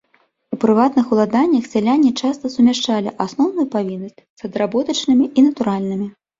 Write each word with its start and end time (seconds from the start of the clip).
У 0.55 0.57
прыватных 0.61 1.11
уладаннях 1.17 1.67
сяляне 1.73 2.09
часта 2.23 2.51
сумяшчалі 2.55 3.15
асноўную 3.29 3.69
павіннасць 3.79 4.19
з 4.43 4.51
адработачнымі 4.51 5.33
і 5.37 5.49
натуральнымі. 5.53 6.13